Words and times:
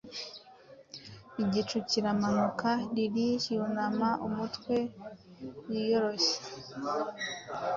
Igicu 1.43 1.77
kiramanuka, 1.89 2.69
Lili 2.95 3.27
yunama 3.53 4.09
umutwe 4.27 4.75
wiyoroshya 5.67 6.37